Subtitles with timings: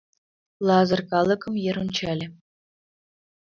[0.67, 2.27] Лазыр калыкым йыр ончале.